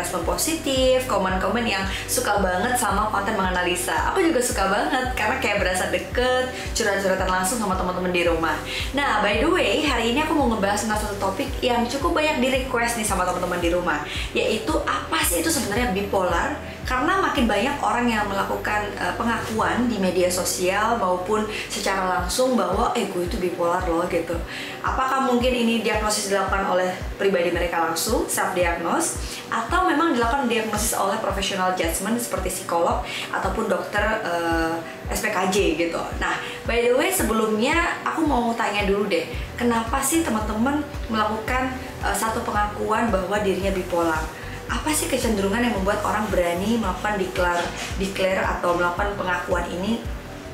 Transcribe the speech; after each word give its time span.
respon 0.00 0.24
positif, 0.24 1.04
komen-komen 1.04 1.68
yang 1.68 1.84
suka 2.08 2.40
banget 2.40 2.80
sama 2.80 3.12
konten 3.12 3.36
menganalisa. 3.36 4.10
Aku 4.10 4.24
juga 4.24 4.40
suka 4.40 4.64
banget 4.72 5.12
karena 5.12 5.36
kayak 5.38 5.60
berasa 5.60 5.92
deket, 5.92 6.48
curhat-curhatan 6.72 7.28
langsung 7.28 7.60
sama 7.60 7.76
teman-teman 7.76 8.08
di 8.08 8.24
rumah. 8.24 8.56
Nah, 8.96 9.20
by 9.20 9.44
the 9.44 9.48
way, 9.52 9.84
hari 9.84 10.16
ini 10.16 10.24
aku 10.24 10.32
mau 10.32 10.48
ngebahas 10.56 10.88
tentang 10.88 11.04
satu 11.04 11.20
topik 11.20 11.52
yang 11.60 11.84
cukup 11.84 12.16
banyak 12.16 12.40
di 12.40 12.48
request 12.64 12.96
nih 12.96 13.04
sama 13.04 13.28
teman-teman 13.28 13.60
di 13.60 13.68
rumah, 13.68 14.00
yaitu 14.32 14.72
apa 14.88 15.20
sih 15.20 15.44
itu 15.44 15.52
sebenarnya 15.52 15.92
bipolar? 15.92 16.56
Karena 16.80 17.22
makin 17.22 17.46
banyak 17.46 17.76
orang 17.78 18.10
yang 18.10 18.26
melakukan 18.26 18.82
uh, 18.98 19.14
pengakuan 19.14 19.86
di 19.86 20.00
media 20.00 20.26
sosial 20.26 20.98
maupun 20.98 21.46
secara 21.70 22.18
langsung 22.18 22.58
bahwa 22.58 22.90
eh 22.98 23.06
gue 23.06 23.30
itu 23.30 23.36
bipolar 23.38 23.84
loh 23.86 24.02
gitu. 24.10 24.34
Apakah 24.82 25.28
mungkin 25.28 25.52
ini 25.52 25.84
diagnosis 25.84 26.32
dilakukan 26.32 26.66
oleh 26.66 26.90
pribadi 27.20 27.52
mereka 27.52 27.84
langsung, 27.84 28.24
self 28.26 28.56
diagnose 28.56 29.20
atau 29.52 29.86
memang 29.86 29.99
dilakukan 30.30 30.46
diagnosis 30.46 30.94
oleh 30.94 31.18
profesional 31.18 31.74
judgment 31.74 32.14
seperti 32.22 32.62
psikolog 32.62 33.02
ataupun 33.34 33.66
dokter 33.66 34.22
uh, 34.22 34.78
eh, 35.10 35.10
SPKJ 35.10 35.74
gitu. 35.74 35.98
Nah, 36.22 36.38
by 36.70 36.86
the 36.86 36.94
way 36.94 37.10
sebelumnya 37.10 37.98
aku 38.06 38.22
mau 38.22 38.54
tanya 38.54 38.86
dulu 38.86 39.10
deh, 39.10 39.26
kenapa 39.58 39.98
sih 39.98 40.22
teman-teman 40.22 40.86
melakukan 41.10 41.74
uh, 42.06 42.14
satu 42.14 42.46
pengakuan 42.46 43.10
bahwa 43.10 43.42
dirinya 43.42 43.74
bipolar? 43.74 44.22
apa 44.70 44.94
sih 44.94 45.10
kecenderungan 45.10 45.66
yang 45.66 45.74
membuat 45.82 45.98
orang 46.06 46.30
berani 46.30 46.78
melakukan 46.78 47.18
declare, 47.18 47.66
declare 47.98 48.46
atau 48.46 48.78
melakukan 48.78 49.18
pengakuan 49.18 49.66
ini 49.66 49.98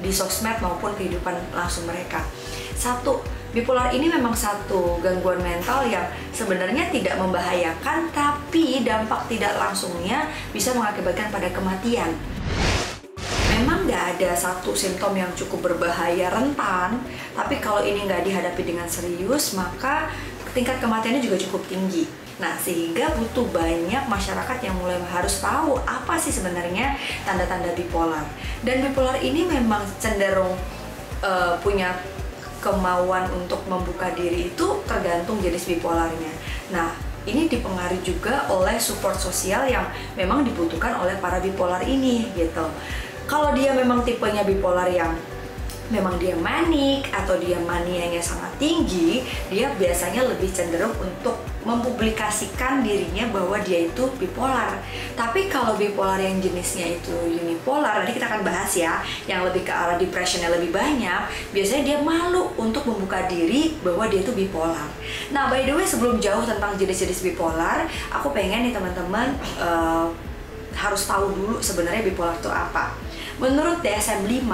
di 0.00 0.08
sosmed 0.08 0.56
maupun 0.64 0.96
kehidupan 0.96 1.36
langsung 1.52 1.84
mereka? 1.84 2.24
Satu, 2.72 3.20
bipolar 3.56 3.88
ini 3.88 4.12
memang 4.12 4.36
satu 4.36 5.00
gangguan 5.00 5.40
mental 5.40 5.88
yang 5.88 6.04
sebenarnya 6.36 6.92
tidak 6.92 7.16
membahayakan, 7.16 8.12
tapi 8.12 8.84
dampak 8.84 9.24
tidak 9.32 9.56
langsungnya 9.56 10.28
bisa 10.52 10.76
mengakibatkan 10.76 11.32
pada 11.32 11.48
kematian. 11.48 12.12
Memang 13.56 13.88
nggak 13.88 14.20
ada 14.20 14.36
satu 14.36 14.76
simptom 14.76 15.16
yang 15.16 15.32
cukup 15.32 15.72
berbahaya 15.72 16.28
rentan, 16.28 17.00
tapi 17.32 17.56
kalau 17.56 17.80
ini 17.80 18.04
nggak 18.04 18.28
dihadapi 18.28 18.60
dengan 18.60 18.84
serius, 18.84 19.56
maka 19.56 20.12
tingkat 20.52 20.76
kematiannya 20.76 21.24
juga 21.24 21.40
cukup 21.40 21.64
tinggi. 21.64 22.04
Nah, 22.36 22.52
sehingga 22.60 23.16
butuh 23.16 23.48
banyak 23.48 24.04
masyarakat 24.12 24.58
yang 24.60 24.76
mulai 24.76 25.00
harus 25.08 25.40
tahu 25.40 25.80
apa 25.88 26.20
sih 26.20 26.28
sebenarnya 26.28 26.92
tanda-tanda 27.24 27.72
bipolar. 27.72 28.28
Dan 28.60 28.84
bipolar 28.84 29.16
ini 29.24 29.48
memang 29.48 29.80
cenderung 29.96 30.52
uh, 31.24 31.56
punya 31.64 31.96
kemauan 32.66 33.30
untuk 33.30 33.62
membuka 33.70 34.10
diri 34.10 34.50
itu 34.50 34.66
tergantung 34.90 35.38
jenis 35.38 35.70
bipolarnya. 35.70 36.34
Nah, 36.74 36.90
ini 37.22 37.46
dipengaruhi 37.46 38.02
juga 38.02 38.50
oleh 38.50 38.74
support 38.82 39.14
sosial 39.14 39.70
yang 39.70 39.86
memang 40.18 40.42
dibutuhkan 40.42 40.98
oleh 40.98 41.14
para 41.22 41.38
bipolar 41.38 41.86
ini 41.86 42.26
gitu. 42.34 42.66
Kalau 43.30 43.54
dia 43.54 43.70
memang 43.70 44.02
tipenya 44.02 44.42
bipolar 44.42 44.90
yang 44.90 45.14
memang 45.88 46.18
dia 46.18 46.34
manik 46.34 47.06
atau 47.14 47.38
dia 47.38 47.58
manianya 47.62 48.18
sangat 48.18 48.50
tinggi, 48.58 49.22
dia 49.50 49.70
biasanya 49.78 50.26
lebih 50.26 50.50
cenderung 50.50 50.94
untuk 50.98 51.38
mempublikasikan 51.66 52.86
dirinya 52.86 53.26
bahwa 53.34 53.58
dia 53.58 53.90
itu 53.90 54.06
bipolar. 54.22 54.78
Tapi 55.18 55.50
kalau 55.50 55.74
bipolar 55.74 56.22
yang 56.22 56.38
jenisnya 56.38 56.94
itu 56.94 57.14
unipolar, 57.26 58.02
nanti 58.02 58.14
kita 58.14 58.30
akan 58.30 58.46
bahas 58.46 58.70
ya, 58.78 59.02
yang 59.26 59.42
lebih 59.42 59.66
ke 59.66 59.72
arah 59.74 59.98
depressionnya 59.98 60.50
lebih 60.54 60.70
banyak, 60.70 61.26
biasanya 61.50 61.82
dia 61.82 61.98
malu 61.98 62.54
untuk 62.54 62.86
membuka 62.86 63.26
diri 63.26 63.74
bahwa 63.82 64.06
dia 64.06 64.22
itu 64.22 64.30
bipolar. 64.30 64.86
Nah, 65.34 65.50
by 65.50 65.66
the 65.66 65.74
way, 65.74 65.86
sebelum 65.86 66.22
jauh 66.22 66.46
tentang 66.46 66.78
jenis-jenis 66.78 67.26
bipolar, 67.26 67.90
aku 68.14 68.30
pengen 68.30 68.70
nih 68.70 68.72
teman-teman 68.74 69.34
uh, 69.58 70.06
harus 70.76 71.08
tahu 71.08 71.32
dulu 71.32 71.56
sebenarnya 71.58 72.04
bipolar 72.04 72.36
itu 72.36 72.52
apa 72.52 73.05
Menurut 73.36 73.84
DSM-5 73.84 74.48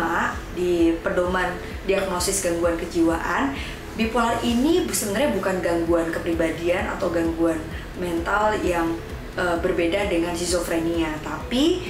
di 0.58 0.90
pedoman 1.06 1.54
diagnosis 1.86 2.42
gangguan 2.42 2.74
kejiwaan, 2.74 3.54
bipolar 3.94 4.42
ini 4.42 4.82
sebenarnya 4.90 5.30
bukan 5.30 5.62
gangguan 5.62 6.10
kepribadian 6.10 6.90
atau 6.98 7.06
gangguan 7.14 7.62
mental 8.02 8.58
yang 8.66 8.90
uh, 9.38 9.54
berbeda 9.62 10.10
dengan 10.10 10.34
schizofrenia, 10.34 11.14
tapi 11.22 11.86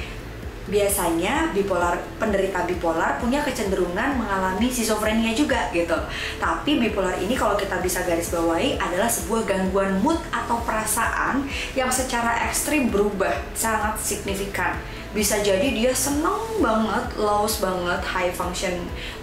biasanya 0.62 1.50
bipolar 1.50 1.98
penderita 2.22 2.62
bipolar 2.62 3.18
punya 3.18 3.42
kecenderungan 3.42 4.14
mengalami 4.14 4.68
schizofrenia 4.70 5.34
juga 5.34 5.72
gitu. 5.74 5.96
Tapi 6.38 6.78
bipolar 6.78 7.18
ini 7.18 7.34
kalau 7.34 7.56
kita 7.56 7.82
bisa 7.82 8.04
garis 8.06 8.30
bawahi 8.30 8.78
adalah 8.78 9.08
sebuah 9.08 9.48
gangguan 9.48 9.98
mood 10.04 10.20
atau 10.30 10.60
perasaan 10.62 11.48
yang 11.72 11.90
secara 11.90 12.46
ekstrim 12.46 12.92
berubah 12.92 13.32
sangat 13.56 13.98
signifikan 13.98 14.78
bisa 15.12 15.44
jadi 15.44 15.68
dia 15.72 15.92
seneng 15.92 16.40
banget, 16.60 17.04
lows 17.20 17.60
banget, 17.60 18.00
high 18.00 18.32
function 18.32 18.72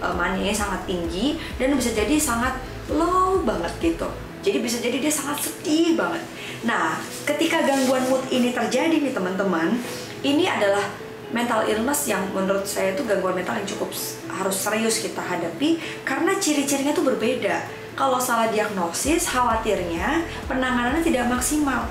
uh, 0.01 0.13
money 0.13 0.53
sangat 0.53 0.85
tinggi 0.85 1.41
dan 1.57 1.73
bisa 1.73 1.89
jadi 1.93 2.13
sangat 2.21 2.53
low 2.93 3.41
banget 3.41 3.73
gitu. 3.81 4.09
Jadi 4.39 4.57
bisa 4.63 4.77
jadi 4.79 5.01
dia 5.01 5.11
sangat 5.11 5.49
sedih 5.49 5.99
banget. 5.99 6.23
Nah, 6.63 6.95
ketika 7.27 7.65
gangguan 7.65 8.05
mood 8.07 8.23
ini 8.31 8.55
terjadi 8.55 8.95
nih 9.01 9.11
teman-teman, 9.11 9.75
ini 10.23 10.47
adalah 10.47 10.85
mental 11.29 11.65
illness 11.67 12.09
yang 12.09 12.23
menurut 12.31 12.65
saya 12.65 12.95
itu 12.95 13.05
gangguan 13.05 13.37
mental 13.37 13.57
yang 13.59 13.67
cukup 13.67 13.93
harus 14.29 14.57
serius 14.57 15.01
kita 15.03 15.21
hadapi 15.21 15.77
karena 16.05 16.37
ciri-cirinya 16.37 16.93
tuh 16.95 17.05
berbeda. 17.05 17.65
Kalau 17.99 18.15
salah 18.15 18.47
diagnosis, 18.47 19.27
khawatirnya 19.27 20.23
penanganannya 20.47 21.03
tidak 21.03 21.27
maksimal. 21.27 21.83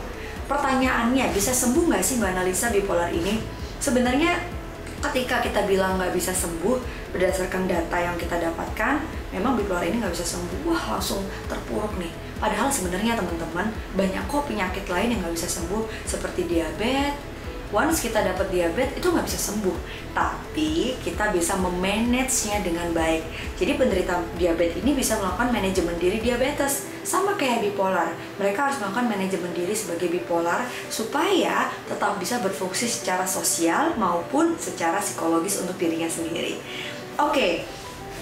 Pertanyaannya, 0.49 1.37
bisa 1.37 1.53
sembuh 1.53 1.93
nggak 1.93 2.01
sih 2.01 2.17
Mbak 2.17 2.33
Analisa 2.33 2.73
bipolar 2.73 3.13
ini? 3.13 3.58
Sebenarnya 3.79 4.39
ketika 4.99 5.39
kita 5.39 5.63
bilang 5.67 5.99
nggak 5.99 6.11
bisa 6.11 6.35
sembuh 6.35 6.79
berdasarkan 7.15 7.71
data 7.71 7.97
yang 8.03 8.19
kita 8.19 8.35
dapatkan 8.35 8.99
memang 9.31 9.55
bipolar 9.55 9.87
ini 9.87 10.03
nggak 10.03 10.15
bisa 10.15 10.27
sembuh. 10.27 10.67
Wah 10.67 10.99
langsung 10.99 11.23
terpuruk 11.47 11.95
nih. 11.97 12.11
Padahal 12.39 12.71
sebenarnya 12.71 13.19
teman-teman 13.19 13.71
banyak 13.95 14.25
kok 14.27 14.47
penyakit 14.47 14.85
lain 14.87 15.15
yang 15.15 15.21
nggak 15.23 15.35
bisa 15.35 15.49
sembuh 15.51 15.87
seperti 16.07 16.47
diabetes. 16.47 17.15
Once 17.69 18.01
kita 18.01 18.25
dapat 18.25 18.49
diabetes 18.49 18.97
itu 18.97 19.07
nggak 19.13 19.27
bisa 19.29 19.41
sembuh. 19.53 19.77
Tapi 20.17 20.97
kita 21.05 21.31
bisa 21.31 21.55
memanage-nya 21.61 22.65
dengan 22.65 22.91
baik. 22.97 23.23
Jadi 23.61 23.73
penderita 23.77 24.19
diabetes 24.41 24.81
ini 24.81 24.97
bisa 24.97 25.21
melakukan 25.21 25.53
manajemen 25.53 25.95
diri 26.01 26.19
diabetes 26.19 26.89
sama 27.09 27.33
kayak 27.41 27.65
bipolar 27.65 28.13
mereka 28.37 28.69
harus 28.69 28.77
melakukan 28.77 29.09
manajemen 29.09 29.53
diri 29.57 29.73
sebagai 29.73 30.13
bipolar 30.13 30.61
supaya 30.93 31.73
tetap 31.89 32.21
bisa 32.21 32.37
berfungsi 32.45 32.85
secara 32.85 33.25
sosial 33.25 33.97
maupun 33.97 34.61
secara 34.61 35.01
psikologis 35.01 35.65
untuk 35.65 35.81
dirinya 35.81 36.09
sendiri 36.13 36.61
oke 37.17 37.33
okay. 37.33 37.53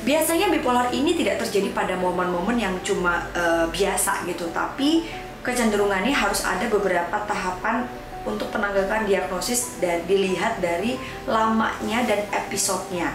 Biasanya 0.07 0.55
bipolar 0.55 0.95
ini 0.95 1.19
tidak 1.19 1.43
terjadi 1.43 1.75
pada 1.75 1.99
momen-momen 1.99 2.55
yang 2.55 2.79
cuma 2.87 3.27
uh, 3.35 3.67
biasa 3.75 4.23
gitu, 4.31 4.47
tapi 4.55 5.03
kecenderungannya 5.43 6.15
harus 6.15 6.47
ada 6.47 6.63
beberapa 6.71 7.27
tahapan 7.27 7.91
untuk 8.23 8.51
penanggakan 8.55 9.07
diagnosis 9.07 9.79
dan 9.83 10.07
dilihat 10.07 10.63
dari 10.63 10.95
lamanya 11.27 12.07
dan 12.07 12.23
episodenya. 12.35 13.15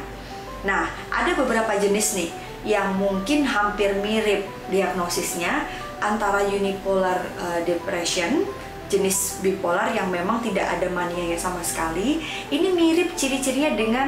Nah, 0.67 0.87
ada 1.11 1.31
beberapa 1.35 1.75
jenis 1.79 2.15
nih 2.15 2.29
yang 2.61 2.93
mungkin 2.97 3.45
hampir 3.45 3.97
mirip 3.99 4.45
diagnosisnya 4.69 5.65
antara 6.01 6.45
unipolar 6.45 7.21
uh, 7.37 7.59
depression 7.65 8.45
jenis 8.91 9.39
bipolar 9.39 9.95
yang 9.95 10.11
memang 10.11 10.43
tidak 10.43 10.67
ada 10.67 10.91
manianya 10.91 11.39
sama 11.39 11.63
sekali. 11.63 12.19
Ini 12.51 12.75
mirip 12.75 13.15
ciri-cirinya 13.15 13.71
dengan 13.79 14.07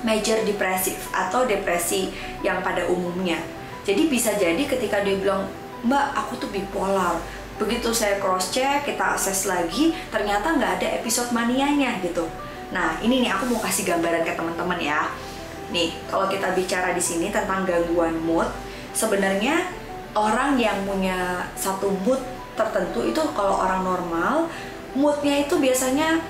major 0.00 0.40
depresif 0.48 1.12
atau 1.12 1.44
depresi 1.44 2.08
yang 2.40 2.64
pada 2.64 2.88
umumnya. 2.88 3.36
Jadi 3.84 4.08
bisa 4.08 4.32
jadi 4.34 4.64
ketika 4.64 5.04
dia 5.04 5.20
bilang, 5.20 5.44
"Mbak, 5.84 6.06
aku 6.16 6.32
tuh 6.40 6.48
bipolar." 6.48 7.20
begitu 7.56 7.88
saya 7.96 8.20
cross 8.20 8.52
check 8.52 8.84
kita 8.84 9.16
akses 9.16 9.48
lagi 9.48 9.96
ternyata 10.12 10.56
nggak 10.60 10.72
ada 10.80 10.88
episode 11.00 11.32
manianya 11.32 11.96
gitu 12.04 12.28
nah 12.68 13.00
ini 13.00 13.24
nih 13.24 13.32
aku 13.32 13.48
mau 13.48 13.60
kasih 13.64 13.88
gambaran 13.88 14.26
ke 14.26 14.36
teman-teman 14.36 14.76
ya 14.76 15.08
nih 15.70 15.90
kalau 16.06 16.30
kita 16.30 16.54
bicara 16.54 16.94
di 16.94 17.02
sini 17.02 17.34
tentang 17.34 17.66
gangguan 17.66 18.14
mood 18.22 18.46
sebenarnya 18.94 19.66
orang 20.16 20.56
yang 20.56 20.86
punya 20.88 21.44
satu 21.58 21.92
mood 22.06 22.18
tertentu 22.56 23.04
itu 23.04 23.20
kalau 23.36 23.60
orang 23.60 23.84
normal 23.84 24.48
moodnya 24.96 25.44
itu 25.44 25.60
biasanya 25.60 26.24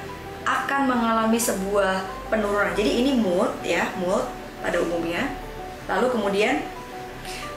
akan 0.47 0.91
mengalami 0.91 1.39
sebuah 1.39 2.03
penurunan. 2.31 2.75
Jadi 2.75 3.03
ini 3.03 3.19
mood 3.19 3.51
ya 3.63 3.91
mood 3.99 4.27
pada 4.63 4.79
umumnya. 4.83 5.31
Lalu 5.87 6.07
kemudian 6.11 6.63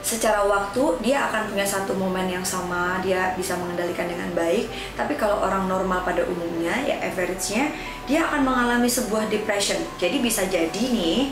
secara 0.00 0.42
waktu 0.48 0.80
dia 1.04 1.28
akan 1.28 1.52
punya 1.52 1.66
satu 1.66 1.92
momen 1.92 2.24
yang 2.24 2.42
sama 2.42 2.98
dia 3.04 3.34
bisa 3.38 3.54
mengendalikan 3.58 4.10
dengan 4.10 4.30
baik. 4.34 4.66
Tapi 4.98 5.14
kalau 5.14 5.42
orang 5.42 5.70
normal 5.70 6.02
pada 6.02 6.26
umumnya 6.26 6.74
ya 6.82 6.98
average-nya 6.98 7.70
dia 8.10 8.26
akan 8.26 8.42
mengalami 8.42 8.90
sebuah 8.90 9.30
depression. 9.30 9.78
Jadi 9.98 10.18
bisa 10.18 10.46
jadi 10.50 10.82
nih 10.82 11.30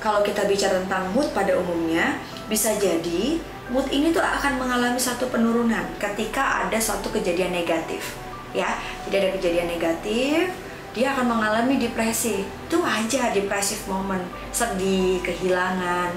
kalau 0.00 0.24
kita 0.24 0.48
bicara 0.48 0.80
tentang 0.80 1.12
mood 1.12 1.28
pada 1.36 1.54
umumnya 1.54 2.16
bisa 2.48 2.72
jadi 2.80 3.38
mood 3.70 3.86
ini 3.92 4.10
tuh 4.10 4.24
akan 4.24 4.58
mengalami 4.58 4.98
satu 4.98 5.28
penurunan 5.30 5.86
ketika 6.00 6.66
ada 6.66 6.80
suatu 6.80 7.12
kejadian 7.12 7.54
negatif 7.54 8.16
ya. 8.50 8.80
Jadi 9.06 9.14
ada 9.14 9.30
kejadian 9.38 9.68
negatif 9.70 10.50
dia 10.90 11.14
akan 11.14 11.38
mengalami 11.38 11.78
depresi. 11.78 12.42
Itu 12.66 12.82
aja 12.82 13.30
depressive 13.30 13.86
moment. 13.86 14.26
Sedih 14.50 15.22
kehilangan. 15.22 16.10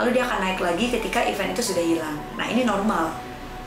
Lalu 0.00 0.16
dia 0.16 0.24
akan 0.24 0.38
naik 0.40 0.60
lagi 0.64 0.88
ketika 0.88 1.20
event 1.28 1.52
itu 1.52 1.74
sudah 1.74 1.84
hilang. 1.84 2.16
Nah 2.40 2.46
ini 2.48 2.64
normal 2.64 3.12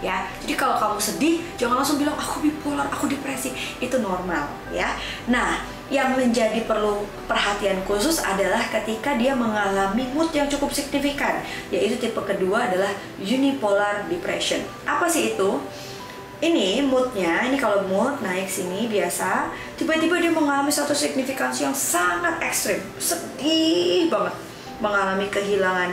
ya. 0.02 0.26
Jadi 0.42 0.54
kalau 0.58 0.82
kamu 0.82 0.98
sedih 0.98 1.36
jangan 1.62 1.82
langsung 1.82 2.02
bilang 2.02 2.18
aku 2.18 2.42
bipolar 2.42 2.90
aku 2.90 3.06
depresi. 3.06 3.54
Itu 3.78 4.02
normal 4.02 4.50
ya. 4.74 4.98
Nah 5.30 5.77
yang 5.88 6.20
menjadi 6.20 6.68
perlu 6.68 7.08
perhatian 7.32 7.80
khusus 7.88 8.20
adalah 8.20 8.60
ketika 8.68 9.16
dia 9.16 9.32
mengalami 9.32 10.04
mood 10.12 10.28
yang 10.36 10.52
cukup 10.52 10.76
signifikan 10.76 11.40
yaitu 11.72 11.96
tipe 11.96 12.20
kedua 12.20 12.68
adalah 12.68 12.92
unipolar 13.24 14.04
depression. 14.12 14.60
Apa 14.84 15.08
sih 15.08 15.36
itu? 15.36 15.64
Ini 16.38 16.86
moodnya 16.86 17.50
ini 17.50 17.58
kalau 17.58 17.82
mood 17.90 18.22
naik 18.22 18.46
sini 18.46 18.86
biasa 18.86 19.50
tiba-tiba 19.74 20.22
dia 20.22 20.30
mengalami 20.30 20.70
satu 20.70 20.94
signifikansi 20.94 21.66
yang 21.66 21.74
sangat 21.74 22.38
ekstrim 22.46 22.78
sedih 23.02 24.12
banget. 24.12 24.36
Mengalami 24.78 25.26
kehilangan 25.34 25.90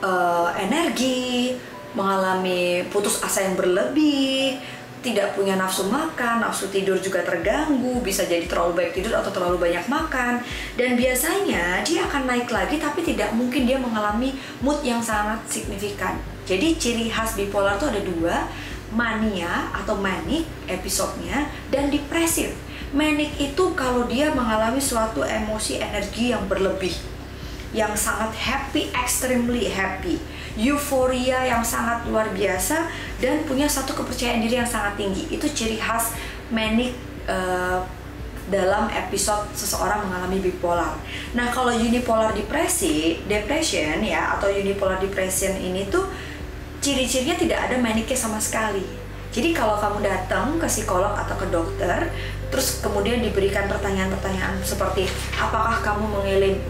uh, 0.00 0.48
energi 0.56 1.52
mengalami 1.94 2.82
putus 2.90 3.22
asa 3.22 3.46
yang 3.46 3.54
berlebih 3.54 4.58
tidak 5.04 5.36
punya 5.36 5.60
nafsu 5.60 5.84
makan, 5.92 6.40
nafsu 6.40 6.72
tidur 6.72 6.96
juga 6.96 7.20
terganggu, 7.20 8.00
bisa 8.00 8.24
jadi 8.24 8.48
terlalu 8.48 8.80
baik 8.80 8.96
tidur 8.96 9.12
atau 9.12 9.28
terlalu 9.28 9.60
banyak 9.60 9.84
makan. 9.84 10.40
Dan 10.80 10.96
biasanya 10.96 11.84
dia 11.84 12.08
akan 12.08 12.24
naik 12.24 12.48
lagi 12.48 12.80
tapi 12.80 13.04
tidak 13.04 13.36
mungkin 13.36 13.68
dia 13.68 13.76
mengalami 13.76 14.32
mood 14.64 14.80
yang 14.80 15.04
sangat 15.04 15.44
signifikan. 15.44 16.16
Jadi 16.48 16.80
ciri 16.80 17.12
khas 17.12 17.36
bipolar 17.36 17.76
itu 17.76 17.86
ada 17.92 18.00
dua, 18.00 18.48
mania 18.96 19.68
atau 19.76 20.00
manic 20.00 20.48
episodenya 20.64 21.52
dan 21.68 21.92
depresif. 21.92 22.56
Manic 22.94 23.36
itu 23.36 23.74
kalau 23.74 24.06
dia 24.06 24.30
mengalami 24.30 24.78
suatu 24.78 25.20
emosi 25.26 25.82
energi 25.82 26.30
yang 26.30 26.46
berlebih, 26.46 26.94
yang 27.74 27.92
sangat 27.98 28.30
happy, 28.38 28.88
extremely 28.94 29.68
happy 29.68 30.22
euforia 30.54 31.42
yang 31.50 31.66
sangat 31.66 32.06
luar 32.06 32.30
biasa 32.30 32.86
dan 33.18 33.42
punya 33.42 33.66
satu 33.66 33.90
kepercayaan 33.90 34.38
diri 34.38 34.62
yang 34.62 34.70
sangat 34.70 34.94
tinggi. 34.94 35.26
Itu 35.30 35.50
ciri 35.50 35.78
khas 35.82 36.14
manic 36.54 36.94
uh, 37.26 37.82
dalam 38.46 38.92
episode 38.92 39.50
seseorang 39.56 40.04
mengalami 40.06 40.38
bipolar. 40.38 40.94
Nah, 41.32 41.48
kalau 41.50 41.72
unipolar 41.74 42.30
depresi, 42.36 43.24
depression 43.24 44.04
ya 44.04 44.36
atau 44.38 44.52
unipolar 44.52 45.00
depression 45.00 45.56
ini 45.58 45.88
tuh 45.88 46.06
ciri-cirinya 46.84 47.34
tidak 47.40 47.58
ada 47.70 47.76
maniknya 47.80 48.14
sama 48.14 48.38
sekali. 48.38 48.84
Jadi 49.34 49.50
kalau 49.50 49.74
kamu 49.74 50.06
datang 50.06 50.62
ke 50.62 50.68
psikolog 50.70 51.10
atau 51.10 51.34
ke 51.34 51.50
dokter, 51.50 52.06
terus 52.54 52.78
kemudian 52.78 53.18
diberikan 53.18 53.66
pertanyaan-pertanyaan 53.66 54.62
seperti 54.62 55.10
apakah 55.34 55.82
kamu 55.82 56.06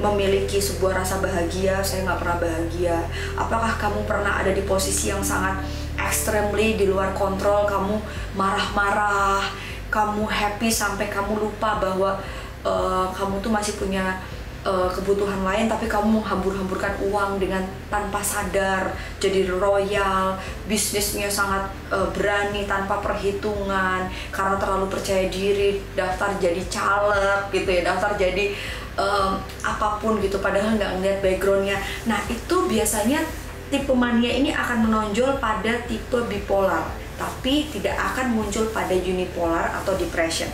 memiliki 0.01 0.57
sebuah 0.57 1.05
rasa 1.05 1.21
bahagia? 1.21 1.85
Saya 1.85 2.09
nggak 2.09 2.25
pernah 2.25 2.39
bahagia. 2.41 3.05
Apakah 3.37 3.77
kamu 3.77 4.09
pernah 4.09 4.41
ada 4.41 4.49
di 4.57 4.65
posisi 4.65 5.13
yang 5.13 5.21
sangat 5.21 5.61
extremely 6.01 6.81
di 6.81 6.89
luar 6.89 7.13
kontrol? 7.13 7.69
Kamu 7.69 8.01
marah-marah 8.33 9.45
kamu 9.93 10.25
happy 10.25 10.73
sampai 10.73 11.13
kamu 11.13 11.37
lupa 11.37 11.77
bahwa 11.77 12.17
uh, 12.65 13.07
kamu 13.13 13.45
tuh 13.45 13.53
masih 13.53 13.77
punya 13.77 14.25
uh, 14.65 14.89
kebutuhan 14.91 15.45
lain 15.45 15.69
tapi 15.71 15.87
kamu 15.87 16.21
menghambur-hamburkan 16.21 16.97
uang 17.07 17.39
dengan 17.39 17.63
tanpa 17.93 18.19
sadar 18.25 18.91
jadi 19.21 19.47
royal 19.53 20.35
bisnisnya 20.67 21.29
sangat 21.29 21.69
uh, 21.93 22.09
berani 22.11 22.65
tanpa 22.65 22.99
perhitungan 22.99 24.09
karena 24.33 24.57
terlalu 24.57 24.89
percaya 24.91 25.29
diri 25.29 25.79
daftar 25.95 26.35
jadi 26.41 26.63
caleg 26.73 27.41
gitu 27.53 27.69
ya 27.71 27.83
daftar 27.87 28.17
jadi 28.17 28.57
um, 28.97 29.39
apa 29.63 30.01
pun 30.01 30.19
gitu 30.19 30.41
padahal 30.41 30.75
nggak 30.75 30.93
ngeliat 30.99 31.19
backgroundnya. 31.23 31.79
Nah 32.09 32.19
itu 32.27 32.57
biasanya 32.67 33.23
tipe 33.69 33.93
mania 33.95 34.31
ini 34.31 34.51
akan 34.55 34.89
menonjol 34.89 35.39
pada 35.43 35.83
tipe 35.87 36.19
bipolar 36.31 36.85
tapi 37.15 37.71
tidak 37.71 37.95
akan 37.95 38.35
muncul 38.35 38.67
pada 38.75 38.91
unipolar 38.95 39.71
atau 39.83 39.95
depression 39.95 40.51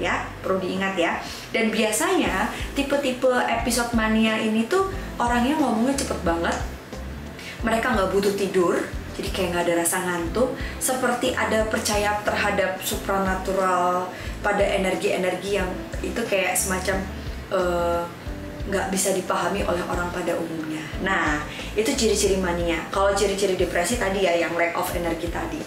ya 0.00 0.24
perlu 0.40 0.60
diingat 0.62 0.94
ya 0.96 1.20
dan 1.52 1.68
biasanya 1.68 2.48
tipe-tipe 2.72 3.28
episode 3.28 3.92
mania 3.92 4.40
ini 4.40 4.64
tuh 4.68 4.88
orangnya 5.20 5.58
ngomongnya 5.60 5.96
cepet 6.00 6.20
banget 6.24 6.56
mereka 7.62 7.94
nggak 7.94 8.10
butuh 8.10 8.34
tidur 8.34 8.74
jadi 9.12 9.28
kayak 9.28 9.48
nggak 9.52 9.64
ada 9.68 9.74
rasa 9.84 9.96
ngantuk 10.08 10.56
seperti 10.80 11.36
ada 11.36 11.68
percaya 11.68 12.16
terhadap 12.24 12.80
supranatural 12.80 14.08
pada 14.40 14.64
energi-energi 14.64 15.60
yang 15.60 15.68
itu 16.00 16.20
kayak 16.24 16.56
semacam 16.56 16.96
uh, 17.52 18.02
nggak 18.62 18.94
bisa 18.94 19.10
dipahami 19.10 19.66
oleh 19.66 19.82
orang 19.90 20.06
pada 20.14 20.38
umumnya. 20.38 20.86
Nah, 21.02 21.42
itu 21.74 21.90
ciri-ciri 21.98 22.38
mania. 22.38 22.78
Kalau 22.94 23.10
ciri-ciri 23.10 23.58
depresi 23.58 23.98
tadi 23.98 24.22
ya 24.22 24.38
yang 24.38 24.54
lack 24.54 24.78
of 24.78 24.86
energi 24.94 25.26
tadi. 25.34 25.58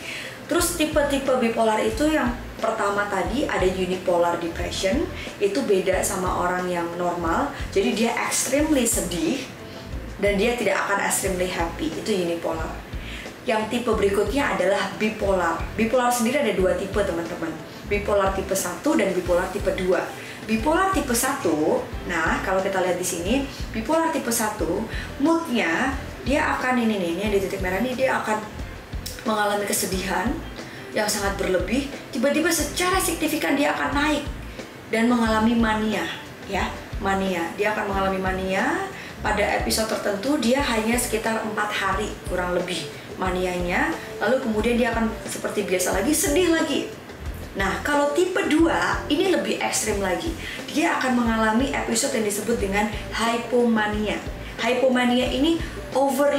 Terus 0.47 0.79
tipe-tipe 0.79 1.35
bipolar 1.41 1.81
itu 1.83 2.07
yang 2.07 2.31
pertama 2.65 3.05
tadi 3.05 3.45
ada 3.45 3.63
unipolar 3.63 4.41
depression, 4.41 5.05
itu 5.37 5.61
beda 5.61 6.01
sama 6.01 6.41
orang 6.41 6.65
yang 6.65 6.89
normal. 6.97 7.53
Jadi 7.69 7.93
dia 7.93 8.11
extremely 8.25 8.89
sedih 8.89 9.45
dan 10.17 10.41
dia 10.41 10.57
tidak 10.57 10.81
akan 10.89 11.05
extremely 11.05 11.45
happy. 11.45 11.93
Itu 11.93 12.09
unipolar. 12.09 12.73
Yang 13.45 13.61
tipe 13.69 13.93
berikutnya 13.93 14.57
adalah 14.57 14.89
bipolar. 14.97 15.61
Bipolar 15.77 16.09
sendiri 16.09 16.41
ada 16.41 16.53
dua 16.57 16.73
tipe, 16.73 16.97
teman-teman. 16.97 17.53
Bipolar 17.85 18.33
tipe 18.33 18.57
1 18.57 18.81
dan 18.81 19.13
bipolar 19.13 19.45
tipe 19.53 19.69
2. 19.69 20.49
Bipolar 20.49 20.89
tipe 20.89 21.13
1, 21.13 21.45
nah 22.09 22.41
kalau 22.41 22.61
kita 22.65 22.81
lihat 22.81 22.97
di 22.97 23.05
sini, 23.05 23.33
bipolar 23.69 24.09
tipe 24.09 24.33
1 24.33 24.57
moodnya 25.21 25.93
dia 26.25 26.57
akan 26.57 26.81
ini 26.81 26.97
nih, 26.97 27.11
ini 27.21 27.25
di 27.33 27.39
titik 27.45 27.61
merah 27.61 27.77
ini 27.81 27.93
dia 27.93 28.17
akan 28.17 28.41
mengalami 29.25 29.65
kesedihan 29.65 30.33
yang 30.95 31.11
sangat 31.11 31.35
berlebih, 31.35 31.91
tiba-tiba 32.15 32.47
secara 32.47 32.95
signifikan 33.03 33.59
dia 33.59 33.75
akan 33.75 33.91
naik 33.91 34.23
dan 34.87 35.11
mengalami 35.11 35.51
mania, 35.51 36.07
ya, 36.47 36.71
mania. 37.03 37.51
Dia 37.59 37.75
akan 37.75 37.91
mengalami 37.91 38.19
mania 38.23 38.87
pada 39.19 39.43
episode 39.59 39.91
tertentu 39.91 40.39
dia 40.39 40.63
hanya 40.63 40.95
sekitar 40.95 41.43
empat 41.43 41.69
hari 41.75 42.07
kurang 42.31 42.55
lebih 42.55 42.87
manianya, 43.19 43.91
lalu 44.23 44.39
kemudian 44.39 44.79
dia 44.79 44.95
akan 44.95 45.11
seperti 45.27 45.67
biasa 45.67 45.99
lagi 45.99 46.15
sedih 46.15 46.55
lagi. 46.55 46.87
Nah, 47.55 47.79
kalau 47.83 48.11
tipe 48.11 48.39
2 48.39 49.11
ini 49.11 49.31
lebih 49.31 49.59
ekstrim 49.63 50.03
lagi. 50.03 50.31
Dia 50.75 50.99
akan 50.99 51.23
mengalami 51.23 51.71
episode 51.71 52.11
yang 52.19 52.27
disebut 52.27 52.59
dengan 52.59 52.91
hypomania. 53.15 54.19
Hypomania 54.59 55.31
ini 55.31 55.59
over 55.95 56.35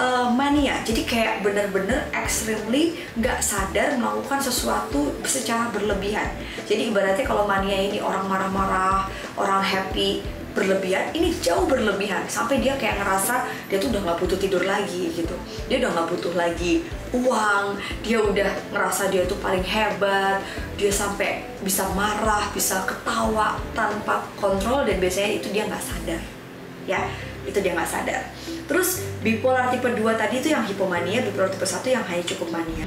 uh, 0.00 0.26
mania. 0.32 0.80
Jadi 0.82 1.04
kayak 1.04 1.44
bener-bener 1.44 2.08
extremely 2.16 2.96
nggak 3.20 3.44
sadar 3.44 4.00
melakukan 4.00 4.40
sesuatu 4.40 5.12
secara 5.28 5.68
berlebihan. 5.68 6.32
Jadi 6.64 6.88
ibaratnya 6.88 7.28
kalau 7.28 7.44
mania 7.44 7.76
ini 7.76 8.00
orang 8.00 8.24
marah-marah 8.24 9.06
orang 9.36 9.60
happy 9.60 10.24
berlebihan 10.50 11.14
ini 11.14 11.30
jauh 11.38 11.68
berlebihan. 11.68 12.26
Sampai 12.26 12.58
dia 12.58 12.74
kayak 12.74 12.98
ngerasa 13.04 13.46
dia 13.70 13.78
tuh 13.78 13.92
udah 13.94 14.02
nggak 14.02 14.18
butuh 14.18 14.38
tidur 14.40 14.64
lagi 14.66 15.12
gitu. 15.14 15.36
Dia 15.68 15.78
udah 15.84 15.90
nggak 15.94 16.08
butuh 16.16 16.32
lagi 16.34 16.82
uang 17.10 17.74
dia 18.06 18.22
udah 18.22 18.50
ngerasa 18.70 19.10
dia 19.10 19.26
tuh 19.26 19.34
paling 19.42 19.66
hebat 19.66 20.38
dia 20.78 20.94
sampai 20.94 21.42
bisa 21.66 21.82
marah 21.98 22.46
bisa 22.54 22.86
ketawa 22.86 23.58
tanpa 23.74 24.22
kontrol 24.38 24.86
dan 24.86 25.02
biasanya 25.02 25.38
itu 25.38 25.50
dia 25.54 25.66
nggak 25.66 25.84
sadar. 25.84 26.22
Ya 26.88 27.06
itu 27.46 27.58
dia 27.60 27.72
nggak 27.72 27.88
sadar 27.88 28.22
terus 28.68 29.04
bipolar 29.24 29.68
tipe 29.72 29.88
2 29.88 30.00
tadi 30.16 30.40
itu 30.40 30.48
yang 30.52 30.64
hipomania 30.64 31.24
bipolar 31.24 31.48
tipe 31.48 31.66
1 31.66 31.84
yang 31.86 32.04
hanya 32.04 32.24
cukup 32.24 32.48
mania 32.52 32.86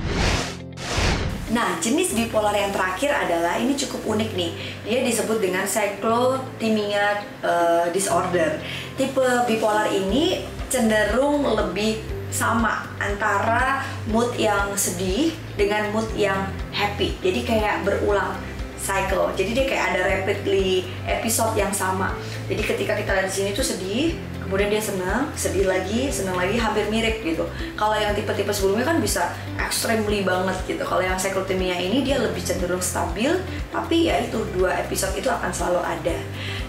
Nah, 1.54 1.78
jenis 1.78 2.18
bipolar 2.18 2.56
yang 2.58 2.74
terakhir 2.74 3.14
adalah 3.14 3.62
ini 3.62 3.78
cukup 3.78 4.18
unik 4.18 4.32
nih. 4.34 4.52
Dia 4.90 5.06
disebut 5.06 5.38
dengan 5.38 5.70
cyclothymia 5.70 7.22
uh, 7.46 7.86
disorder. 7.94 8.58
Tipe 8.98 9.22
bipolar 9.46 9.86
ini 9.94 10.42
cenderung 10.74 11.46
lebih 11.46 12.02
sama 12.34 12.90
antara 12.98 13.86
mood 14.10 14.34
yang 14.34 14.74
sedih 14.74 15.30
dengan 15.54 15.94
mood 15.94 16.10
yang 16.18 16.50
happy. 16.74 17.14
Jadi 17.22 17.46
kayak 17.46 17.86
berulang 17.86 18.34
cycle. 18.82 19.30
Jadi 19.38 19.54
dia 19.54 19.66
kayak 19.70 19.86
ada 19.94 20.02
rapidly 20.10 20.90
episode 21.06 21.54
yang 21.54 21.70
sama. 21.70 22.18
Jadi 22.50 22.66
ketika 22.66 22.98
kita 22.98 23.14
lihat 23.14 23.30
di 23.30 23.36
sini 23.46 23.50
tuh 23.54 23.64
sedih, 23.64 24.18
kemudian 24.54 24.70
dia 24.70 24.86
senang 24.86 25.34
sedih 25.34 25.66
lagi 25.66 26.14
senang 26.14 26.38
lagi 26.38 26.62
hampir 26.62 26.86
mirip 26.94 27.26
gitu. 27.26 27.42
Kalau 27.74 27.98
yang 27.98 28.14
tipe-tipe 28.14 28.54
sebelumnya 28.54 28.86
kan 28.86 29.02
bisa 29.02 29.34
extremely 29.58 30.22
banget 30.22 30.54
gitu. 30.70 30.86
Kalau 30.86 31.02
yang 31.02 31.18
cyclothymia 31.18 31.74
ini 31.74 32.06
dia 32.06 32.22
lebih 32.22 32.38
cenderung 32.38 32.78
stabil 32.78 33.34
tapi 33.74 34.14
ya 34.14 34.22
itu 34.22 34.46
dua 34.54 34.78
episode 34.78 35.18
itu 35.18 35.26
akan 35.26 35.50
selalu 35.50 35.82
ada. 35.82 36.18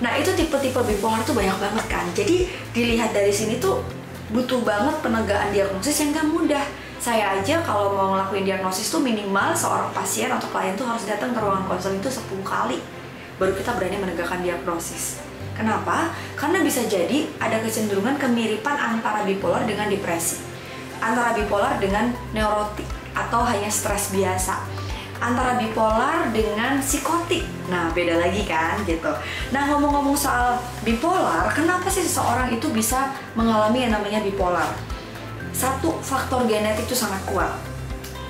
Nah 0.00 0.16
itu 0.16 0.32
tipe-tipe 0.32 0.80
bipolar 0.80 1.20
tuh 1.28 1.36
banyak 1.36 1.60
banget 1.60 1.84
kan. 1.92 2.08
Jadi 2.16 2.48
dilihat 2.72 3.12
dari 3.12 3.28
sini 3.28 3.60
tuh 3.60 3.84
butuh 4.32 4.64
banget 4.64 5.04
penegakan 5.04 5.52
diagnosis 5.52 6.00
yang 6.00 6.16
gak 6.16 6.24
mudah. 6.24 6.64
Saya 6.96 7.36
aja 7.36 7.60
kalau 7.68 7.92
mau 7.92 8.16
ngelakuin 8.16 8.48
diagnosis 8.48 8.88
tuh 8.88 9.04
minimal 9.04 9.52
seorang 9.52 9.92
pasien 9.92 10.32
atau 10.32 10.48
klien 10.48 10.72
tuh 10.72 10.88
harus 10.88 11.04
datang 11.04 11.36
ke 11.36 11.38
ruangan 11.44 11.68
konseling 11.68 12.00
itu 12.00 12.08
10 12.08 12.40
kali 12.40 12.80
baru 13.36 13.52
kita 13.52 13.76
berani 13.76 14.00
menegakkan 14.00 14.40
diagnosis. 14.40 15.23
Kenapa? 15.54 16.10
Karena 16.34 16.60
bisa 16.60 16.82
jadi 16.84 17.26
ada 17.38 17.62
kecenderungan 17.62 18.18
kemiripan 18.18 18.74
antara 18.74 19.22
bipolar 19.22 19.62
dengan 19.64 19.86
depresi. 19.86 20.42
Antara 20.98 21.34
bipolar 21.34 21.78
dengan 21.78 22.10
neurotik 22.34 22.86
atau 23.14 23.46
hanya 23.46 23.70
stres 23.70 24.10
biasa. 24.10 24.58
Antara 25.22 25.56
bipolar 25.56 26.34
dengan 26.34 26.82
psikotik. 26.82 27.46
Nah, 27.70 27.88
beda 27.94 28.18
lagi 28.18 28.42
kan 28.44 28.82
gitu. 28.82 29.08
Nah, 29.54 29.62
ngomong-ngomong 29.70 30.18
soal 30.18 30.58
bipolar, 30.82 31.48
kenapa 31.54 31.86
sih 31.86 32.02
seseorang 32.02 32.50
itu 32.50 32.66
bisa 32.74 33.14
mengalami 33.38 33.86
yang 33.86 33.94
namanya 33.94 34.20
bipolar? 34.20 34.68
satu 35.54 35.94
faktor 36.02 36.50
genetik 36.50 36.84
itu 36.84 36.98
sangat 36.98 37.22
kuat. 37.30 37.54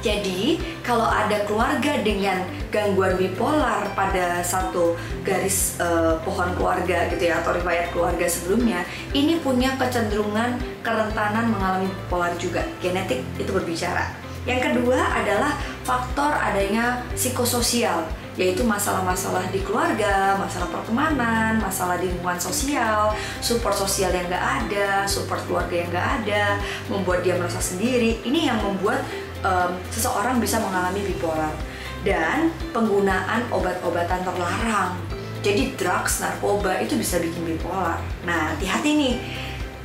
Jadi, 0.05 0.61
kalau 0.85 1.09
ada 1.09 1.49
keluarga 1.49 1.97
dengan 2.05 2.45
gangguan 2.69 3.17
bipolar 3.17 3.89
pada 3.97 4.45
satu 4.45 4.93
garis 5.25 5.81
uh, 5.81 6.21
pohon 6.21 6.53
keluarga 6.61 7.09
gitu 7.09 7.33
ya 7.33 7.41
atau 7.41 7.57
riwayat 7.57 7.89
keluarga 7.89 8.29
sebelumnya, 8.29 8.85
ini 9.17 9.41
punya 9.41 9.73
kecenderungan 9.81 10.61
kerentanan 10.85 11.49
mengalami 11.49 11.89
bipolar 11.89 12.37
juga. 12.37 12.69
Genetik 12.85 13.25
itu 13.41 13.49
berbicara. 13.49 14.13
Yang 14.45 14.77
kedua 14.77 15.01
adalah 15.09 15.57
faktor 15.89 16.37
adanya 16.37 17.01
psikososial 17.17 18.05
yaitu 18.35 18.67
masalah-masalah 18.67 19.47
di 19.55 19.63
keluarga, 19.63 20.35
masalah 20.35 20.67
pertemanan, 20.67 21.55
masalah 21.63 21.95
di 22.03 22.11
lingkungan 22.11 22.35
sosial, 22.35 23.15
support 23.39 23.79
sosial 23.79 24.11
yang 24.11 24.27
gak 24.27 24.67
ada, 24.67 25.07
support 25.07 25.39
keluarga 25.47 25.87
yang 25.87 25.91
gak 25.95 26.09
ada, 26.21 26.59
membuat 26.91 27.23
dia 27.23 27.39
merasa 27.39 27.63
sendiri. 27.63 28.19
Ini 28.27 28.51
yang 28.51 28.59
membuat 28.59 29.07
um, 29.45 29.77
seseorang 29.93 30.41
bisa 30.41 30.59
mengalami 30.59 31.05
bipolar 31.05 31.53
dan 32.03 32.51
penggunaan 32.73 33.47
obat-obatan 33.53 34.25
terlarang. 34.25 34.97
Jadi 35.45 35.77
drugs, 35.77 36.25
narkoba 36.25 36.81
itu 36.81 36.97
bisa 36.97 37.21
bikin 37.21 37.45
bipolar. 37.45 38.01
Nah, 38.25 38.57
hati-hati 38.57 38.91
nih. 38.97 39.17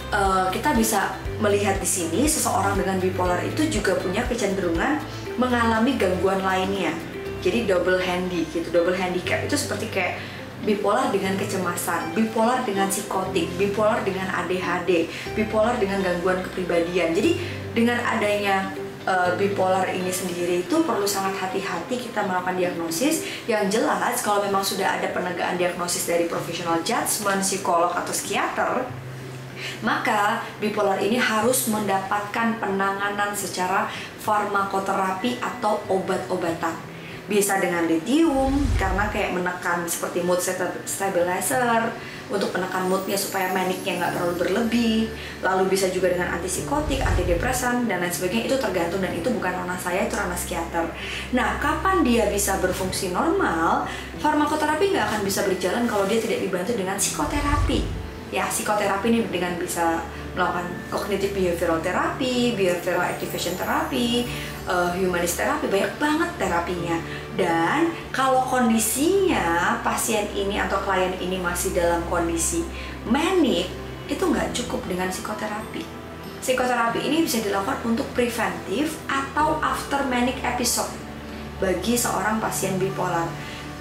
Uh, 0.10 0.50
kita 0.50 0.74
bisa 0.74 1.13
melihat 1.38 1.78
di 1.78 1.86
sini 1.86 2.25
seseorang 2.25 2.74
dengan 2.82 2.98
bipolar 2.98 3.46
itu 3.46 3.70
juga 3.70 3.94
punya 3.94 4.25
kecenderungan 4.25 4.98
mengalami 5.38 6.01
gangguan 6.01 6.42
lainnya 6.42 6.98
jadi 7.39 7.63
double 7.68 8.00
handy 8.00 8.44
gitu 8.51 8.68
double 8.70 8.96
handicap 8.96 9.39
itu 9.48 9.56
seperti 9.56 9.88
kayak 9.92 10.13
bipolar 10.60 11.08
dengan 11.08 11.39
kecemasan, 11.39 12.12
bipolar 12.12 12.68
dengan 12.68 12.92
psikotik, 12.92 13.48
bipolar 13.56 14.04
dengan 14.04 14.28
ADHD, 14.28 15.08
bipolar 15.32 15.80
dengan 15.80 16.04
gangguan 16.04 16.44
kepribadian. 16.44 17.16
Jadi 17.16 17.39
dengan 17.72 17.96
adanya 18.04 18.68
uh, 19.10 19.34
bipolar 19.34 19.89
ini 19.89 20.13
sendiri 20.13 20.62
itu 20.62 20.86
perlu 20.86 21.10
sangat 21.10 21.34
hati-hati 21.42 21.98
kita 21.98 22.22
melakukan 22.30 22.54
diagnosis. 22.62 23.25
Yang 23.50 23.82
jelas 23.82 24.22
kalau 24.22 24.46
memang 24.46 24.62
sudah 24.62 25.01
ada 25.01 25.10
penegakan 25.10 25.58
diagnosis 25.58 26.06
dari 26.06 26.30
profesional 26.30 26.78
judgment, 26.86 27.42
psikolog 27.42 27.89
atau 27.98 28.13
psikiater 28.13 28.86
maka 29.84 30.44
bipolar 30.63 31.00
ini 31.04 31.20
harus 31.20 31.68
mendapatkan 31.68 32.56
penanganan 32.63 33.36
secara 33.36 33.92
farmakoterapi 34.24 35.36
atau 35.39 35.84
obat-obatan. 35.92 36.75
Bisa 37.28 37.62
dengan 37.62 37.86
lithium 37.86 38.56
karena 38.80 39.06
kayak 39.12 39.38
menekan 39.38 39.86
seperti 39.86 40.25
mood 40.25 40.42
stabilizer 40.88 41.94
untuk 42.30 42.54
menekan 42.54 42.86
moodnya 42.86 43.18
supaya 43.18 43.50
maniknya 43.50 43.98
nggak 44.00 44.12
terlalu 44.16 44.36
berlebih 44.38 44.98
lalu 45.42 45.74
bisa 45.74 45.90
juga 45.90 46.14
dengan 46.14 46.38
antipsikotik, 46.38 47.02
antidepresan 47.02 47.90
dan 47.90 48.06
lain 48.06 48.14
sebagainya 48.14 48.46
itu 48.54 48.58
tergantung 48.62 49.02
dan 49.02 49.14
itu 49.18 49.30
bukan 49.34 49.52
ranah 49.52 49.80
saya 49.82 50.06
itu 50.06 50.16
ranah 50.16 50.38
psikiater. 50.38 50.86
Nah 51.34 51.58
kapan 51.58 52.06
dia 52.06 52.30
bisa 52.30 52.62
berfungsi 52.62 53.12
normal 53.12 53.90
farmakoterapi 54.22 54.94
nggak 54.94 55.06
akan 55.10 55.22
bisa 55.26 55.44
berjalan 55.44 55.90
kalau 55.90 56.06
dia 56.06 56.22
tidak 56.22 56.40
dibantu 56.46 56.72
dengan 56.78 56.96
psikoterapi. 57.02 57.82
Ya 58.30 58.46
psikoterapi 58.46 59.10
ini 59.10 59.26
dengan 59.26 59.58
bisa 59.58 60.06
melakukan 60.38 60.70
cognitive 60.94 61.34
behavioral 61.34 61.82
therapy, 61.82 62.54
behavioral 62.54 63.02
activation 63.02 63.58
therapy, 63.58 64.30
uh, 64.70 64.94
humanist 64.94 65.42
therapy, 65.42 65.66
banyak 65.66 65.94
banget 65.98 66.30
terapinya. 66.38 66.98
Dan 67.34 67.90
kalau 68.14 68.46
kondisinya 68.46 69.82
pasien 69.82 70.30
ini 70.38 70.62
atau 70.62 70.78
klien 70.86 71.18
ini 71.18 71.42
masih 71.42 71.74
dalam 71.74 72.06
kondisi 72.06 72.62
manic, 73.10 73.68
itu 74.06 74.22
nggak 74.22 74.54
cukup 74.54 74.86
dengan 74.86 75.10
psikoterapi. 75.10 75.82
Psikoterapi 76.40 77.04
ini 77.04 77.26
bisa 77.26 77.44
dilakukan 77.44 77.84
untuk 77.84 78.08
preventif 78.16 78.96
atau 79.10 79.60
after 79.60 80.08
manic 80.08 80.40
episode 80.46 80.94
bagi 81.60 82.00
seorang 82.00 82.40
pasien 82.40 82.80
bipolar. 82.80 83.28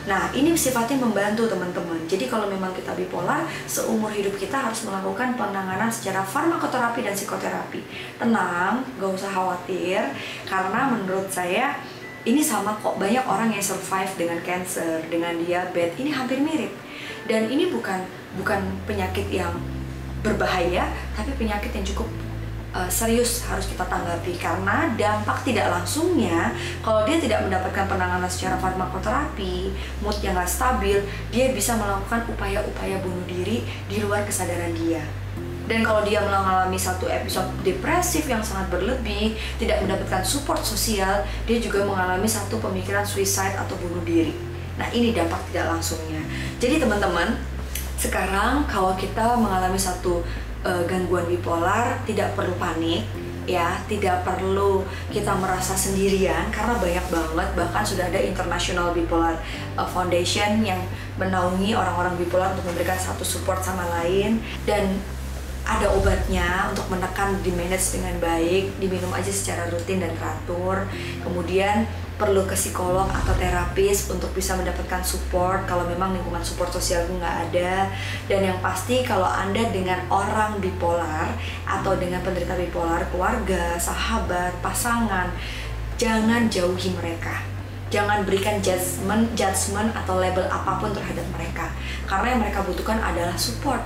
Nah, 0.08 0.32
ini 0.32 0.56
sifatnya 0.56 0.96
membantu 0.96 1.44
teman-teman. 1.44 2.00
Jadi 2.08 2.32
kalau 2.32 2.48
memang 2.48 2.72
kita 2.72 2.96
bipolar, 2.96 3.44
seumur 3.68 4.08
hidup 4.08 4.32
kita 4.40 4.56
harus 4.56 4.88
melakukan 4.88 5.36
penanganan 5.36 5.92
secara 5.92 6.24
farmakoterapi 6.24 7.04
dan 7.04 7.12
psikoterapi. 7.12 7.84
Tenang, 8.16 8.80
gak 8.96 9.12
usah 9.12 9.28
khawatir, 9.28 10.00
karena 10.48 10.88
menurut 10.88 11.28
saya 11.28 11.76
ini 12.24 12.40
sama 12.40 12.72
kok 12.80 12.96
banyak 12.96 13.20
orang 13.28 13.52
yang 13.52 13.60
survive 13.60 14.08
dengan 14.16 14.40
cancer, 14.40 15.04
dengan 15.12 15.36
diabetes, 15.44 16.00
ini 16.00 16.08
hampir 16.08 16.40
mirip. 16.40 16.72
Dan 17.28 17.52
ini 17.52 17.68
bukan 17.68 18.00
bukan 18.40 18.64
penyakit 18.88 19.28
yang 19.28 19.52
berbahaya, 20.24 20.88
tapi 21.12 21.36
penyakit 21.36 21.68
yang 21.76 21.84
cukup 21.84 22.08
uh, 22.78 22.86
serius 22.86 23.42
harus 23.50 23.66
kita 23.66 23.82
tanggapi 23.82 24.38
karena 24.38 24.94
dampak 24.94 25.42
tidak 25.42 25.66
langsungnya 25.74 26.54
kalau 26.78 27.02
dia 27.02 27.18
tidak 27.18 27.42
mendapatkan 27.42 27.90
penanganan 27.90 28.30
secara 28.30 28.54
farmakoterapi, 28.62 29.74
mood 29.98 30.14
yang 30.22 30.38
nggak 30.38 30.46
stabil, 30.46 31.02
dia 31.34 31.50
bisa 31.50 31.74
melakukan 31.74 32.22
upaya-upaya 32.30 33.02
bunuh 33.02 33.26
diri 33.26 33.66
di 33.90 33.96
luar 33.98 34.22
kesadaran 34.22 34.70
dia. 34.78 35.02
Dan 35.68 35.84
kalau 35.84 36.00
dia 36.00 36.24
mengalami 36.24 36.80
satu 36.80 37.04
episode 37.12 37.44
depresif 37.60 38.24
yang 38.24 38.40
sangat 38.40 38.72
berlebih, 38.72 39.36
tidak 39.60 39.84
mendapatkan 39.84 40.24
support 40.24 40.64
sosial, 40.64 41.28
dia 41.44 41.60
juga 41.60 41.84
mengalami 41.84 42.24
satu 42.24 42.56
pemikiran 42.56 43.04
suicide 43.04 43.52
atau 43.52 43.76
bunuh 43.76 44.00
diri. 44.00 44.32
Nah, 44.80 44.88
ini 44.96 45.12
dampak 45.12 45.44
tidak 45.52 45.76
langsungnya. 45.76 46.24
Jadi 46.56 46.80
teman-teman, 46.80 47.36
sekarang 48.00 48.64
kalau 48.64 48.96
kita 48.96 49.36
mengalami 49.36 49.76
satu 49.76 50.24
uh, 50.64 50.82
gangguan 50.86 51.26
bipolar 51.28 52.00
tidak 52.08 52.34
perlu 52.38 52.54
panik 52.56 53.04
ya. 53.48 53.80
Tidak 53.88 54.22
perlu 54.22 54.84
kita 55.08 55.32
merasa 55.40 55.72
sendirian 55.72 56.52
karena 56.52 56.76
banyak 56.76 57.06
banget 57.08 57.48
bahkan 57.56 57.82
sudah 57.82 58.06
ada 58.12 58.20
International 58.20 58.92
Bipolar 58.92 59.40
uh, 59.74 59.88
Foundation 59.88 60.62
yang 60.62 60.78
menaungi 61.16 61.74
orang-orang 61.74 62.14
bipolar 62.20 62.52
untuk 62.54 62.70
memberikan 62.70 63.00
satu 63.00 63.24
support 63.24 63.64
sama 63.64 63.88
lain. 63.98 64.38
Dan 64.68 65.00
ada 65.68 65.92
obatnya 65.92 66.72
untuk 66.72 66.88
menekan 66.88 67.44
di 67.44 67.52
manage 67.52 67.92
dengan 67.92 68.16
baik 68.24 68.80
diminum 68.80 69.12
aja 69.12 69.28
secara 69.28 69.68
rutin 69.68 70.00
dan 70.00 70.16
teratur. 70.16 70.88
Kemudian 71.20 71.84
perlu 72.18 72.42
ke 72.50 72.58
psikolog 72.58 73.06
atau 73.06 73.30
terapis 73.38 74.10
untuk 74.10 74.34
bisa 74.34 74.58
mendapatkan 74.58 75.00
support 75.06 75.62
kalau 75.70 75.86
memang 75.86 76.10
lingkungan 76.10 76.42
support 76.42 76.74
sosial 76.74 77.06
nggak 77.06 77.36
ada. 77.48 77.86
Dan 78.26 78.42
yang 78.42 78.58
pasti 78.58 79.06
kalau 79.06 79.30
anda 79.30 79.62
dengan 79.70 80.02
orang 80.10 80.58
bipolar 80.58 81.30
atau 81.62 81.94
dengan 81.94 82.18
penderita 82.26 82.58
bipolar 82.58 83.06
keluarga 83.14 83.78
sahabat 83.78 84.50
pasangan 84.58 85.30
jangan 85.94 86.50
jauhi 86.50 86.90
mereka. 86.98 87.38
Jangan 87.88 88.26
berikan 88.26 88.60
judgment 88.60 89.32
judgment 89.32 89.94
atau 89.96 90.20
label 90.20 90.44
apa 90.50 90.76
pun 90.82 90.90
terhadap 90.92 91.24
mereka. 91.32 91.70
Karena 92.04 92.36
yang 92.36 92.40
mereka 92.42 92.66
butuhkan 92.66 92.98
adalah 92.98 93.38
support. 93.38 93.80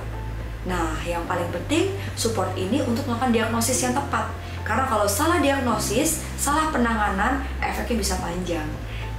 Nah 0.65 0.97
yang 1.05 1.23
paling 1.29 1.47
penting 1.53 1.93
support 2.17 2.49
ini 2.57 2.81
untuk 2.81 3.05
melakukan 3.05 3.31
diagnosis 3.31 3.77
yang 3.85 3.93
tepat 3.93 4.42
karena 4.63 4.87
kalau 4.87 5.03
salah 5.03 5.43
diagnosis, 5.43 6.23
salah 6.39 6.71
penanganan, 6.71 7.43
efeknya 7.59 7.99
bisa 7.99 8.15
panjang. 8.23 8.67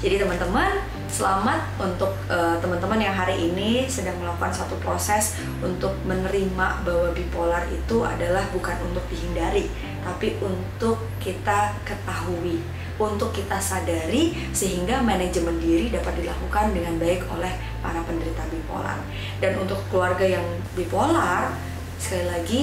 Jadi 0.00 0.20
teman-teman, 0.20 0.84
selamat 1.08 1.64
untuk 1.80 2.12
uh, 2.28 2.56
teman-teman 2.60 3.00
yang 3.00 3.16
hari 3.16 3.52
ini 3.52 3.88
sedang 3.88 4.16
melakukan 4.20 4.52
satu 4.52 4.76
proses 4.80 5.36
untuk 5.64 5.96
menerima 6.04 6.84
bahwa 6.84 7.08
bipolar 7.12 7.64
itu 7.72 8.04
adalah 8.04 8.44
bukan 8.52 8.76
untuk 8.88 9.04
dihindari, 9.08 9.68
tapi 10.04 10.36
untuk 10.44 11.00
kita 11.20 11.76
ketahui, 11.88 12.60
untuk 13.00 13.32
kita 13.32 13.56
sadari 13.60 14.36
sehingga 14.52 15.00
manajemen 15.00 15.56
diri 15.60 15.88
dapat 15.88 16.20
dilakukan 16.20 16.72
dengan 16.76 17.00
baik 17.00 17.24
oleh 17.32 17.52
para 17.80 18.00
penderita 18.04 18.44
bipolar. 18.48 19.00
Dan 19.40 19.60
untuk 19.60 19.80
keluarga 19.88 20.24
yang 20.24 20.44
bipolar, 20.76 21.52
sekali 21.96 22.28
lagi 22.28 22.60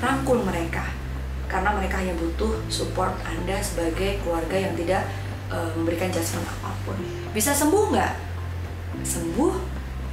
rangkul 0.00 0.44
mereka 0.44 1.01
karena 1.52 1.70
mereka 1.76 2.00
hanya 2.00 2.16
butuh 2.16 2.56
support 2.72 3.12
Anda 3.28 3.60
sebagai 3.60 4.24
keluarga 4.24 4.56
yang 4.56 4.72
tidak 4.72 5.04
uh, 5.52 5.68
memberikan 5.76 6.08
judgement 6.08 6.48
apa 6.48 6.72
pun. 6.88 6.96
Bisa 7.36 7.52
sembuh 7.52 7.92
nggak? 7.92 8.14
Sembuh 9.04 9.52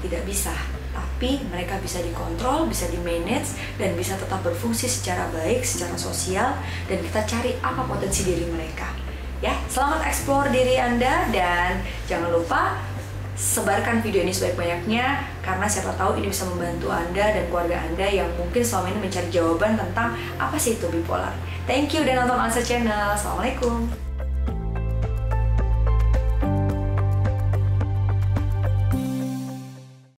tidak 0.04 0.28
bisa, 0.28 0.52
tapi 0.92 1.40
mereka 1.48 1.80
bisa 1.80 2.04
dikontrol, 2.04 2.68
bisa 2.68 2.92
di-manage, 2.92 3.56
dan 3.80 3.96
bisa 3.96 4.20
tetap 4.20 4.44
berfungsi 4.44 4.92
secara 4.92 5.32
baik, 5.32 5.64
secara 5.64 5.96
sosial, 5.96 6.60
dan 6.92 7.00
kita 7.00 7.24
cari 7.24 7.56
apa 7.64 7.88
potensi 7.88 8.28
diri 8.28 8.44
mereka. 8.52 8.92
Ya, 9.40 9.56
selamat 9.72 10.04
explore 10.12 10.52
diri 10.52 10.76
Anda, 10.76 11.32
dan 11.32 11.80
jangan 12.12 12.36
lupa 12.36 12.76
sebarkan 13.40 14.04
video 14.04 14.28
ini 14.28 14.36
sebaik-banyaknya 14.36 15.24
karena 15.40 15.64
siapa 15.64 15.96
tahu 15.96 16.20
ini 16.20 16.28
bisa 16.28 16.44
membantu 16.44 16.92
Anda 16.92 17.32
dan 17.32 17.48
keluarga 17.48 17.80
Anda 17.88 18.08
yang 18.12 18.28
mungkin 18.36 18.60
selama 18.60 18.92
ini 18.92 19.00
mencari 19.08 19.32
jawaban 19.32 19.80
tentang 19.80 20.20
apa 20.36 20.60
sih 20.60 20.76
itu 20.76 20.92
bipolar. 20.92 21.32
Thank 21.64 21.96
you 21.96 22.04
dan 22.04 22.28
nonton 22.28 22.36
Alsa 22.36 22.60
Channel. 22.60 23.16
Assalamualaikum. 23.16 24.09